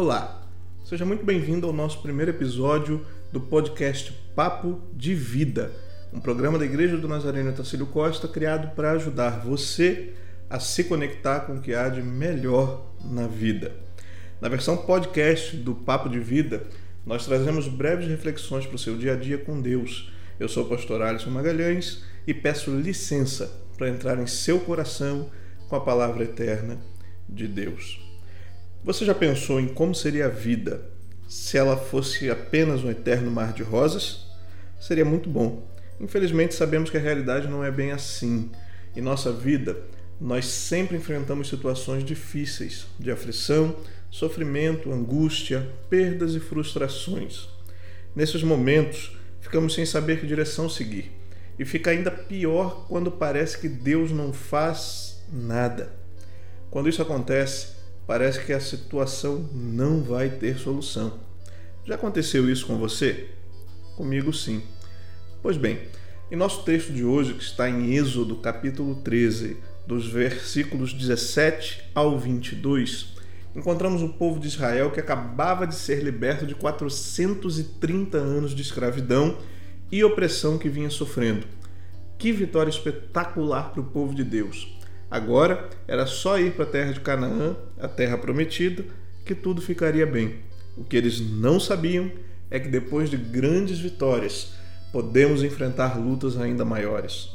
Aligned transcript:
Olá, 0.00 0.48
seja 0.84 1.04
muito 1.04 1.24
bem-vindo 1.24 1.66
ao 1.66 1.72
nosso 1.72 2.00
primeiro 2.00 2.30
episódio 2.30 3.04
do 3.32 3.40
podcast 3.40 4.12
Papo 4.32 4.80
de 4.94 5.12
Vida, 5.12 5.72
um 6.12 6.20
programa 6.20 6.56
da 6.56 6.64
Igreja 6.64 6.96
do 6.96 7.08
Nazareno 7.08 7.52
Tacílio 7.52 7.84
Costa 7.84 8.28
criado 8.28 8.76
para 8.76 8.92
ajudar 8.92 9.40
você 9.40 10.12
a 10.48 10.60
se 10.60 10.84
conectar 10.84 11.40
com 11.40 11.56
o 11.56 11.60
que 11.60 11.74
há 11.74 11.88
de 11.88 12.00
melhor 12.00 12.94
na 13.04 13.26
vida. 13.26 13.74
Na 14.40 14.48
versão 14.48 14.76
podcast 14.76 15.56
do 15.56 15.74
Papo 15.74 16.08
de 16.08 16.20
Vida, 16.20 16.62
nós 17.04 17.26
trazemos 17.26 17.66
breves 17.66 18.06
reflexões 18.06 18.66
para 18.66 18.76
o 18.76 18.78
seu 18.78 18.96
dia 18.96 19.14
a 19.14 19.16
dia 19.16 19.38
com 19.38 19.60
Deus. 19.60 20.12
Eu 20.38 20.48
sou 20.48 20.64
o 20.64 20.68
pastor 20.68 21.02
Alisson 21.02 21.30
Magalhães 21.30 22.04
e 22.24 22.32
peço 22.32 22.70
licença 22.70 23.52
para 23.76 23.88
entrar 23.88 24.16
em 24.20 24.28
seu 24.28 24.60
coração 24.60 25.28
com 25.68 25.74
a 25.74 25.80
palavra 25.80 26.22
eterna 26.22 26.78
de 27.28 27.48
Deus. 27.48 28.07
Você 28.84 29.04
já 29.04 29.14
pensou 29.14 29.60
em 29.60 29.68
como 29.68 29.94
seria 29.94 30.26
a 30.26 30.30
vida 30.30 30.80
se 31.28 31.58
ela 31.58 31.76
fosse 31.76 32.30
apenas 32.30 32.82
um 32.84 32.90
eterno 32.90 33.30
mar 33.30 33.52
de 33.52 33.62
rosas? 33.62 34.26
Seria 34.80 35.04
muito 35.04 35.28
bom. 35.28 35.68
Infelizmente, 36.00 36.54
sabemos 36.54 36.88
que 36.88 36.96
a 36.96 37.00
realidade 37.00 37.48
não 37.48 37.64
é 37.64 37.70
bem 37.70 37.90
assim. 37.90 38.50
Em 38.96 39.00
nossa 39.00 39.32
vida, 39.32 39.76
nós 40.20 40.46
sempre 40.46 40.96
enfrentamos 40.96 41.48
situações 41.48 42.04
difíceis 42.04 42.86
de 42.98 43.10
aflição, 43.10 43.76
sofrimento, 44.10 44.92
angústia, 44.92 45.68
perdas 45.90 46.34
e 46.34 46.40
frustrações. 46.40 47.48
Nesses 48.14 48.42
momentos, 48.42 49.16
ficamos 49.40 49.74
sem 49.74 49.84
saber 49.84 50.20
que 50.20 50.26
direção 50.26 50.68
seguir. 50.68 51.12
E 51.58 51.64
fica 51.64 51.90
ainda 51.90 52.10
pior 52.10 52.86
quando 52.86 53.10
parece 53.10 53.58
que 53.58 53.68
Deus 53.68 54.12
não 54.12 54.32
faz 54.32 55.20
nada. 55.32 55.92
Quando 56.70 56.88
isso 56.88 57.02
acontece, 57.02 57.77
parece 58.08 58.42
que 58.42 58.54
a 58.54 58.60
situação 58.60 59.50
não 59.52 60.02
vai 60.02 60.30
ter 60.30 60.58
solução. 60.58 61.20
Já 61.84 61.94
aconteceu 61.96 62.50
isso 62.50 62.66
com 62.66 62.78
você? 62.78 63.28
Comigo 63.98 64.32
sim. 64.32 64.62
Pois 65.42 65.58
bem, 65.58 65.82
em 66.30 66.36
nosso 66.36 66.64
texto 66.64 66.90
de 66.90 67.04
hoje, 67.04 67.34
que 67.34 67.42
está 67.42 67.68
em 67.68 67.94
Êxodo 67.94 68.36
capítulo 68.36 69.02
13, 69.02 69.58
dos 69.86 70.10
versículos 70.10 70.94
17 70.94 71.84
ao 71.94 72.18
22, 72.18 73.14
encontramos 73.54 74.02
o 74.02 74.08
povo 74.08 74.40
de 74.40 74.48
Israel 74.48 74.90
que 74.90 75.00
acabava 75.00 75.66
de 75.66 75.74
ser 75.74 76.02
liberto 76.02 76.46
de 76.46 76.54
430 76.54 78.16
anos 78.16 78.54
de 78.54 78.62
escravidão 78.62 79.36
e 79.92 80.02
opressão 80.02 80.56
que 80.56 80.70
vinha 80.70 80.88
sofrendo. 80.88 81.46
Que 82.16 82.32
vitória 82.32 82.70
espetacular 82.70 83.70
para 83.70 83.82
o 83.82 83.90
povo 83.90 84.14
de 84.14 84.24
Deus! 84.24 84.78
Agora 85.10 85.68
era 85.86 86.06
só 86.06 86.38
ir 86.38 86.52
para 86.52 86.64
a 86.64 86.68
terra 86.68 86.92
de 86.92 87.00
Canaã, 87.00 87.56
a 87.78 87.88
terra 87.88 88.18
prometida, 88.18 88.84
que 89.24 89.34
tudo 89.34 89.60
ficaria 89.60 90.06
bem. 90.06 90.36
O 90.76 90.84
que 90.84 90.96
eles 90.96 91.20
não 91.20 91.58
sabiam 91.58 92.10
é 92.50 92.58
que 92.58 92.68
depois 92.68 93.10
de 93.10 93.16
grandes 93.16 93.78
vitórias, 93.78 94.52
podemos 94.92 95.42
enfrentar 95.42 95.98
lutas 95.98 96.38
ainda 96.38 96.64
maiores. 96.64 97.30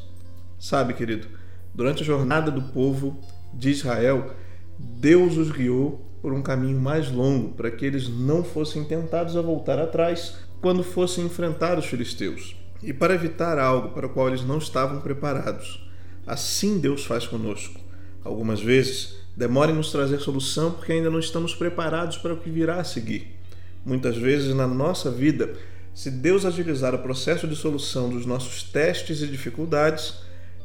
Sabe, 0.60 0.94
querido, 0.94 1.28
durante 1.74 2.02
a 2.02 2.06
jornada 2.06 2.50
do 2.50 2.62
povo 2.62 3.20
de 3.54 3.70
Israel, 3.70 4.34
Deus 4.78 5.38
os 5.38 5.52
guiou 5.52 6.10
por 6.22 6.34
um 6.34 6.42
caminho 6.42 6.80
mais 6.80 7.12
longo 7.12 7.50
para 7.50 7.70
que 7.70 7.86
eles 7.86 8.08
não 8.08 8.44
fossem 8.44 8.84
tentados 8.86 9.36
a 9.36 9.42
voltar 9.42 9.78
atrás 9.78 10.38
quando 10.62 10.84
fossem 10.84 11.26
enfrentar 11.26 11.78
os 11.78 11.86
filisteus 11.86 12.56
e 12.82 12.94
para 12.94 13.14
evitar 13.14 13.60
algo 13.60 13.90
para 13.90 14.08
o 14.08 14.10
qual 14.10 14.30
eles 14.30 14.44
não 14.44 14.58
estavam 14.58 15.02
preparados. 15.02 15.86
Assim 16.26 16.80
Deus 16.80 17.06
faz 17.06 17.28
conosco. 17.28 17.80
Algumas 18.24 18.62
vezes 18.62 19.16
demora 19.36 19.72
em 19.72 19.76
nos 19.76 19.92
trazer 19.92 20.20
solução 20.20 20.72
porque 20.72 20.94
ainda 20.94 21.10
não 21.10 21.20
estamos 21.20 21.54
preparados 21.54 22.18
para 22.18 22.34
o 22.34 22.38
que 22.38 22.50
virá 22.50 22.78
a 22.78 22.84
seguir. 22.84 23.36
Muitas 23.86 24.16
vezes 24.16 24.56
na 24.56 24.68
nossa 24.68 25.12
vida, 25.12 25.54
se 25.94 26.10
Deus 26.10 26.46
agilizar 26.46 26.96
o 26.96 27.00
processo 27.00 27.48
de 27.48 27.56
solução 27.56 28.10
dos 28.10 28.26
nossos 28.26 28.64
testes 28.64 29.22
e 29.22 29.28
dificuldades, 29.28 30.16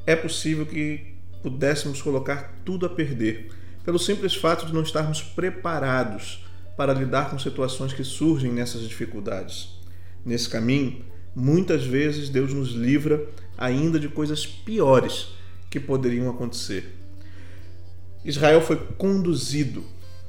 é 0.06 0.14
possível 0.14 0.64
que 0.64 1.14
pudéssemos 1.42 2.00
colocar 2.00 2.54
tudo 2.64 2.86
a 2.86 2.88
perder, 2.88 3.50
pelo 3.84 3.98
simples 3.98 4.34
fato 4.36 4.66
de 4.66 4.72
não 4.72 4.82
estarmos 4.82 5.20
preparados 5.20 6.44
para 6.76 6.92
lidar 6.92 7.30
com 7.30 7.38
situações 7.38 7.92
que 7.92 8.04
surgem 8.04 8.52
nessas 8.52 8.82
dificuldades. 8.82 9.76
Nesse 10.24 10.48
caminho, 10.48 11.04
muitas 11.34 11.84
vezes 11.84 12.28
Deus 12.28 12.54
nos 12.54 12.70
livra 12.70 13.26
ainda 13.56 13.98
de 13.98 14.08
coisas 14.08 14.46
piores 14.46 15.37
que 15.70 15.80
poderiam 15.80 16.28
acontecer. 16.30 16.96
Israel 18.24 18.60
foi 18.60 18.76
conduzido 18.76 19.84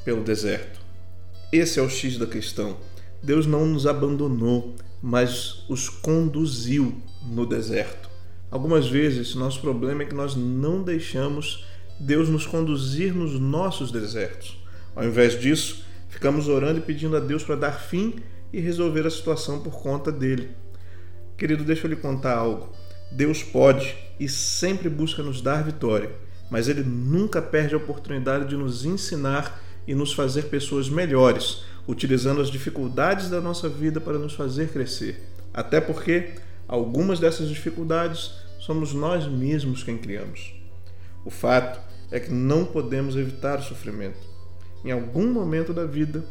pelo 0.06 0.24
deserto. 0.24 0.80
Esse 1.52 1.80
é 1.80 1.84
o 1.84 1.90
X 1.90 2.18
da 2.18 2.28
questão. 2.28 2.78
Deus 3.22 3.46
não 3.46 3.66
nos 3.66 3.88
abandonou, 3.88 4.76
mas 5.02 5.66
os 5.68 5.90
conduziu 5.90 7.02
no 7.24 7.46
deserto. 7.46 8.10
Algumas 8.52 8.88
vezes, 8.88 9.36
nosso 9.36 9.60
problema 9.62 10.04
é 10.04 10.06
que 10.06 10.16
nós 10.16 10.36
não 10.36 10.82
deixamos 10.82 11.66
Deus 12.00 12.30
nos 12.30 12.46
conduzir 12.46 13.14
nos 13.14 13.40
nossos 13.40 13.92
desertos. 13.92 14.58
Ao 14.96 15.04
invés 15.04 15.40
disso, 15.40 15.84
ficamos 16.08 16.48
orando 16.48 16.80
e 16.80 16.84
pedindo 16.84 17.16
a 17.18 17.20
Deus 17.20 17.44
para 17.44 17.56
dar 17.56 17.74
fim 17.74 18.16
e 18.52 18.60
resolver 18.60 19.06
a 19.06 19.12
situação 19.12 19.60
por 19.62 19.82
conta 19.82 20.12
dele. 20.12 20.50
Querido, 21.38 21.64
deixa 21.64 21.86
eu 21.86 21.90
lhe 21.90 21.96
contar 21.96 22.36
algo. 22.36 22.74
Deus 23.12 23.42
pode 23.42 23.96
e 24.20 24.28
sempre 24.28 24.90
busca 24.90 25.24
nos 25.24 25.42
dar 25.42 25.64
vitória, 25.64 26.12
mas 26.50 26.68
Ele 26.68 26.84
nunca 26.84 27.42
perde 27.42 27.74
a 27.74 27.78
oportunidade 27.78 28.48
de 28.50 28.56
nos 28.56 28.86
ensinar 28.86 29.62
e 29.88 29.96
nos 29.96 30.14
fazer 30.14 30.44
pessoas 30.44 30.90
melhores, 30.90 31.64
utilizando 31.88 32.42
as 32.42 32.50
dificuldades 32.50 33.30
da 33.30 33.42
nossa 33.42 33.68
vida 33.68 34.00
para 34.00 34.20
nos 34.20 34.34
fazer 34.34 34.70
crescer. 34.70 35.24
Até 35.54 35.82
porque 35.82 36.36
algumas 36.68 37.20
dessas 37.20 37.50
dificuldades 37.50 38.32
somos 38.60 38.94
nós 38.94 39.28
mesmos 39.28 39.84
quem 39.84 39.98
criamos. 39.98 40.54
O 41.26 41.32
fato 41.32 41.80
é 42.12 42.20
que 42.20 42.32
não 42.32 42.66
podemos 42.66 43.16
evitar 43.16 43.60
o 43.60 43.64
sofrimento. 43.64 44.20
Em 44.86 44.92
algum 44.92 45.32
momento 45.32 45.74
da 45.74 45.86
vida, 45.86 46.24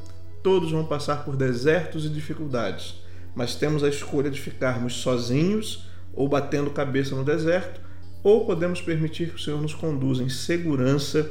todos 0.42 0.70
vão 0.70 0.84
passar 0.84 1.24
por 1.24 1.36
desertos 1.36 2.04
e 2.04 2.08
dificuldades, 2.08 3.02
mas 3.34 3.54
temos 3.54 3.82
a 3.82 3.88
escolha 3.88 4.30
de 4.30 4.40
ficarmos 4.40 4.94
sozinhos 4.94 5.88
ou 6.12 6.28
batendo 6.28 6.70
cabeça 6.70 7.14
no 7.14 7.24
deserto, 7.24 7.80
ou 8.22 8.44
podemos 8.44 8.80
permitir 8.80 9.30
que 9.30 9.36
o 9.36 9.38
Senhor 9.38 9.60
nos 9.60 9.74
conduza 9.74 10.22
em 10.22 10.28
segurança 10.28 11.28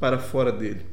para 0.00 0.18
fora 0.18 0.50
dele. 0.50 0.84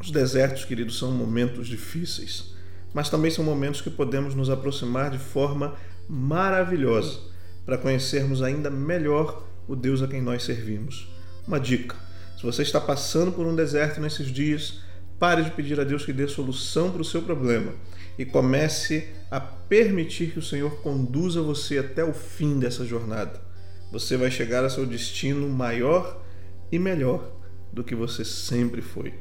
Os 0.00 0.10
desertos, 0.10 0.64
queridos, 0.64 0.98
são 0.98 1.12
momentos 1.12 1.68
difíceis, 1.68 2.54
mas 2.92 3.08
também 3.08 3.30
são 3.30 3.44
momentos 3.44 3.80
que 3.80 3.90
podemos 3.90 4.34
nos 4.34 4.50
aproximar 4.50 5.10
de 5.10 5.18
forma 5.18 5.74
maravilhosa 6.08 7.20
para 7.64 7.78
conhecermos 7.78 8.42
ainda 8.42 8.68
melhor 8.68 9.46
o 9.68 9.76
Deus 9.76 10.02
a 10.02 10.08
quem 10.08 10.20
nós 10.20 10.42
servimos. 10.42 11.08
Uma 11.46 11.60
dica: 11.60 11.94
se 12.36 12.42
você 12.42 12.62
está 12.62 12.80
passando 12.80 13.32
por 13.32 13.46
um 13.46 13.54
deserto 13.54 14.00
nesses 14.00 14.26
dias, 14.26 14.80
pare 15.18 15.44
de 15.44 15.52
pedir 15.52 15.78
a 15.78 15.84
Deus 15.84 16.04
que 16.04 16.12
dê 16.12 16.26
solução 16.26 16.90
para 16.90 17.02
o 17.02 17.04
seu 17.04 17.22
problema 17.22 17.72
e 18.18 18.24
comece 18.24 19.08
a 19.30 19.40
permitir 19.40 20.32
que 20.32 20.38
o 20.38 20.42
Senhor 20.42 20.82
conduza 20.82 21.42
você 21.42 21.78
até 21.78 22.04
o 22.04 22.12
fim 22.12 22.58
dessa 22.58 22.84
jornada. 22.84 23.40
Você 23.90 24.16
vai 24.16 24.30
chegar 24.30 24.64
a 24.64 24.70
seu 24.70 24.86
destino 24.86 25.48
maior 25.48 26.22
e 26.70 26.78
melhor 26.78 27.32
do 27.72 27.82
que 27.82 27.94
você 27.94 28.24
sempre 28.24 28.82
foi. 28.82 29.14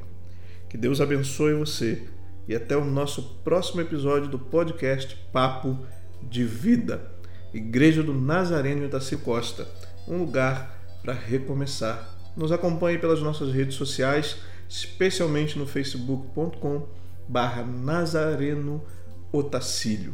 Que 0.70 0.78
Deus 0.78 1.02
abençoe 1.02 1.54
você 1.54 2.08
e 2.48 2.56
até 2.56 2.76
o 2.76 2.86
nosso 2.86 3.40
próximo 3.44 3.82
episódio 3.82 4.30
do 4.30 4.40
podcast 4.40 5.16
Papo 5.32 5.78
de 6.22 6.44
Vida. 6.44 7.12
Igreja 7.54 8.02
do 8.02 8.14
Nazareno 8.14 8.86
Itaci 8.86 9.18
Costa, 9.18 9.68
um 10.08 10.18
lugar 10.18 10.80
para 11.02 11.14
recomeçar. 11.14 12.18
Nos 12.36 12.52
acompanhe 12.52 12.98
pelas 12.98 13.22
nossas 13.22 13.52
redes 13.52 13.76
sociais 13.76 14.38
especialmente 14.72 15.60
no 15.60 15.68
facebook.com 15.68 16.88
barra 17.28 17.64
Nazareno 17.64 18.84
Otacílio. 19.32 20.14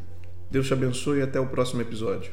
Deus 0.50 0.68
te 0.68 0.74
abençoe 0.74 1.20
e 1.20 1.22
até 1.22 1.40
o 1.40 1.48
próximo 1.48 1.82
episódio. 1.82 2.32